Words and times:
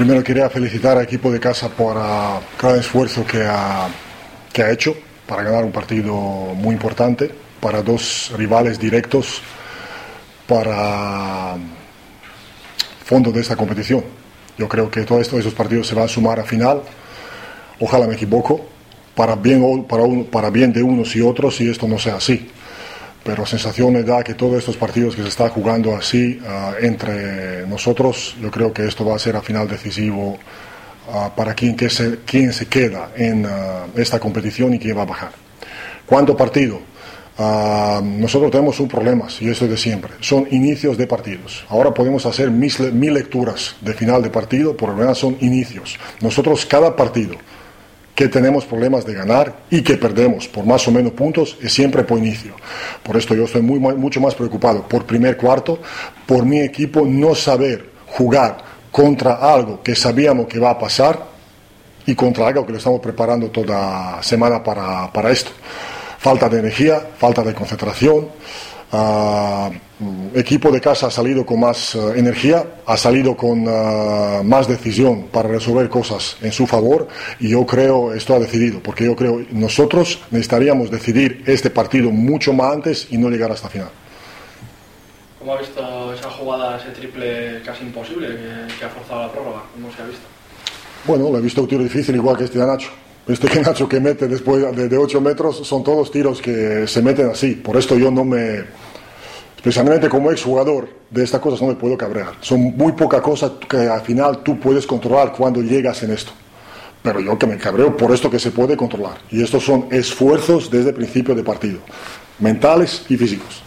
Primero 0.00 0.24
quería 0.24 0.48
felicitar 0.48 0.96
al 0.96 1.04
equipo 1.04 1.30
de 1.30 1.38
casa 1.38 1.68
por 1.68 1.94
ah, 1.98 2.40
cada 2.56 2.80
esfuerzo 2.80 3.22
que 3.26 3.42
ha, 3.42 3.86
que 4.50 4.62
ha 4.62 4.70
hecho 4.70 4.96
para 5.26 5.42
ganar 5.42 5.62
un 5.62 5.72
partido 5.72 6.14
muy 6.14 6.72
importante, 6.72 7.30
para 7.60 7.82
dos 7.82 8.32
rivales 8.34 8.80
directos, 8.80 9.42
para 10.46 11.54
fondo 13.04 13.30
de 13.30 13.42
esta 13.42 13.56
competición. 13.56 14.02
Yo 14.56 14.66
creo 14.66 14.90
que 14.90 15.02
todos 15.02 15.30
esos 15.34 15.52
partidos 15.52 15.88
se 15.88 15.94
van 15.94 16.06
a 16.06 16.08
sumar 16.08 16.40
a 16.40 16.44
final. 16.44 16.80
Ojalá 17.78 18.06
me 18.06 18.14
equivoco, 18.14 18.68
para 19.14 19.36
bien, 19.36 19.84
para, 19.84 20.04
para 20.32 20.48
bien 20.48 20.72
de 20.72 20.82
unos 20.82 21.14
y 21.14 21.20
otros, 21.20 21.60
y 21.60 21.68
esto 21.68 21.86
no 21.86 21.98
sea 21.98 22.16
así 22.16 22.48
pero 23.22 23.44
sensación 23.44 23.92
me 23.92 24.02
da 24.02 24.22
que 24.22 24.34
todos 24.34 24.58
estos 24.58 24.76
partidos 24.76 25.14
que 25.14 25.22
se 25.22 25.28
están 25.28 25.50
jugando 25.50 25.94
así 25.94 26.40
ah, 26.46 26.74
entre 26.80 27.66
nosotros, 27.66 28.36
yo 28.40 28.50
creo 28.50 28.72
que 28.72 28.86
esto 28.86 29.04
va 29.04 29.16
a 29.16 29.18
ser 29.18 29.36
a 29.36 29.42
final 29.42 29.68
decisivo 29.68 30.38
ah, 31.12 31.30
para 31.34 31.54
quién, 31.54 31.76
que 31.76 31.90
se, 31.90 32.20
quién 32.24 32.52
se 32.52 32.66
queda 32.66 33.10
en 33.16 33.46
ah, 33.46 33.86
esta 33.96 34.18
competición 34.18 34.74
y 34.74 34.78
quién 34.78 34.96
va 34.96 35.02
a 35.02 35.06
bajar. 35.06 35.32
¿Cuánto 36.06 36.36
partido? 36.36 36.90
nosotros 38.02 38.50
tenemos 38.50 38.78
un 38.80 38.88
problema, 38.88 39.26
y 39.40 39.48
eso 39.48 39.64
es 39.64 39.70
de 39.70 39.76
siempre, 39.78 40.10
son 40.20 40.46
inicios 40.50 40.98
de 40.98 41.06
partidos. 41.06 41.64
Ahora 41.70 41.94
podemos 41.94 42.26
hacer 42.26 42.50
mil, 42.50 42.70
mil 42.92 43.14
lecturas 43.14 43.76
de 43.80 43.94
final 43.94 44.22
de 44.22 44.28
partido, 44.28 44.76
por 44.76 44.90
lo 44.90 44.96
menos 44.96 45.16
son 45.16 45.38
inicios. 45.40 45.98
Nosotros 46.20 46.66
cada 46.66 46.94
partido 46.94 47.36
que 48.20 48.28
tenemos 48.28 48.66
problemas 48.66 49.06
de 49.06 49.14
ganar 49.14 49.60
y 49.70 49.80
que 49.80 49.96
perdemos 49.96 50.46
por 50.46 50.66
más 50.66 50.86
o 50.86 50.90
menos 50.90 51.12
puntos 51.12 51.56
es 51.62 51.72
siempre 51.72 52.04
por 52.04 52.18
inicio. 52.18 52.52
Por 53.02 53.16
esto 53.16 53.34
yo 53.34 53.44
estoy 53.44 53.62
muy, 53.62 53.78
mucho 53.78 54.20
más 54.20 54.34
preocupado 54.34 54.86
por 54.86 55.06
primer 55.06 55.38
cuarto, 55.38 55.78
por 56.26 56.44
mi 56.44 56.60
equipo 56.60 57.06
no 57.06 57.34
saber 57.34 57.82
jugar 58.08 58.58
contra 58.90 59.36
algo 59.36 59.82
que 59.82 59.94
sabíamos 59.94 60.48
que 60.48 60.58
va 60.58 60.72
a 60.72 60.78
pasar 60.78 61.18
y 62.04 62.14
contra 62.14 62.48
algo 62.48 62.66
que 62.66 62.72
lo 62.72 62.76
estamos 62.78 63.00
preparando 63.00 63.48
toda 63.48 64.22
semana 64.22 64.62
para, 64.62 65.10
para 65.10 65.30
esto. 65.30 65.52
Falta 66.20 66.50
de 66.50 66.58
energía, 66.58 67.00
falta 67.16 67.42
de 67.42 67.54
concentración. 67.54 68.28
Uh, 68.92 69.70
equipo 70.34 70.70
de 70.70 70.78
casa 70.80 71.06
ha 71.06 71.10
salido 71.10 71.46
con 71.46 71.60
más 71.60 71.94
uh, 71.94 72.10
energía, 72.10 72.62
ha 72.84 72.96
salido 72.98 73.34
con 73.34 73.66
uh, 73.66 74.44
más 74.44 74.68
decisión 74.68 75.28
para 75.28 75.48
resolver 75.48 75.88
cosas 75.88 76.36
en 76.42 76.52
su 76.52 76.66
favor 76.66 77.08
y 77.38 77.50
yo 77.50 77.64
creo 77.64 78.12
esto 78.12 78.34
ha 78.34 78.38
decidido, 78.38 78.80
porque 78.82 79.04
yo 79.04 79.16
creo 79.16 79.46
nosotros 79.52 80.20
necesitaríamos 80.30 80.90
decidir 80.90 81.42
este 81.46 81.70
partido 81.70 82.10
mucho 82.10 82.52
más 82.52 82.74
antes 82.74 83.06
y 83.10 83.16
no 83.16 83.30
llegar 83.30 83.52
hasta 83.52 83.70
final. 83.70 83.90
¿Cómo 85.38 85.54
ha 85.54 85.58
visto 85.58 86.12
esa 86.12 86.30
jugada, 86.30 86.76
ese 86.76 86.90
triple 86.90 87.62
casi 87.64 87.84
imposible 87.84 88.28
que, 88.28 88.74
que 88.78 88.84
ha 88.84 88.88
forzado 88.90 89.22
la 89.22 89.32
prórroga? 89.32 89.62
¿Cómo 89.72 89.90
se 89.94 90.02
ha 90.02 90.04
visto? 90.04 90.26
Bueno, 91.06 91.30
lo 91.30 91.38
he 91.38 91.40
visto 91.40 91.62
un 91.62 91.68
tiro 91.68 91.82
difícil 91.82 92.14
igual 92.14 92.36
que 92.36 92.44
este 92.44 92.58
de 92.58 92.66
Nacho. 92.66 92.90
Este 93.30 93.48
que 93.50 93.60
Nacho 93.60 93.88
que 93.88 94.00
mete 94.00 94.26
después 94.26 94.74
de, 94.74 94.88
de 94.88 94.98
8 94.98 95.20
metros 95.20 95.66
son 95.66 95.84
todos 95.84 96.10
tiros 96.10 96.42
que 96.42 96.86
se 96.86 97.02
meten 97.02 97.30
así. 97.30 97.54
Por 97.54 97.76
esto 97.76 97.96
yo 97.96 98.10
no 98.10 98.24
me, 98.24 98.64
especialmente 99.56 100.08
como 100.08 100.30
exjugador, 100.30 100.88
de 101.10 101.24
estas 101.24 101.40
cosas 101.40 101.60
no 101.60 101.68
me 101.68 101.74
puedo 101.74 101.96
cabrear. 101.96 102.32
Son 102.40 102.60
muy 102.60 102.92
pocas 102.92 103.20
cosas 103.20 103.52
que 103.68 103.76
al 103.76 104.00
final 104.00 104.42
tú 104.42 104.58
puedes 104.58 104.86
controlar 104.86 105.32
cuando 105.32 105.62
llegas 105.62 106.02
en 106.02 106.12
esto. 106.12 106.32
Pero 107.02 107.20
yo 107.20 107.38
que 107.38 107.46
me 107.46 107.56
cabreo 107.56 107.96
por 107.96 108.12
esto 108.12 108.30
que 108.30 108.38
se 108.38 108.50
puede 108.50 108.76
controlar. 108.76 109.18
Y 109.30 109.42
estos 109.42 109.64
son 109.64 109.86
esfuerzos 109.90 110.70
desde 110.70 110.90
el 110.90 110.94
principio 110.96 111.34
de 111.34 111.42
partido, 111.42 111.80
mentales 112.38 113.04
y 113.08 113.16
físicos. 113.16 113.62